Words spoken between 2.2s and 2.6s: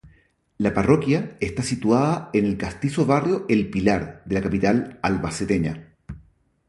en el